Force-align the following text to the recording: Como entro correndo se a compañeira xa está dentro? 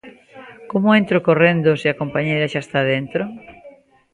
Como 0.69 0.95
entro 1.01 1.17
correndo 1.27 1.69
se 1.81 1.87
a 1.89 1.97
compañeira 2.01 2.51
xa 2.51 2.59
está 2.65 2.79
dentro? 2.93 3.23